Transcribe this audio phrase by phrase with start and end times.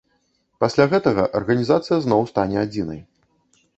[0.63, 2.99] Пасля гэтага арганізацыя зноў стане адзінай.